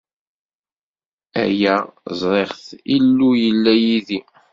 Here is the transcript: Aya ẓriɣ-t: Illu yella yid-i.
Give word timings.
Aya 1.43 1.75
ẓriɣ-t: 2.19 2.67
Illu 2.95 3.29
yella 3.43 3.73
yid-i. 3.83 4.19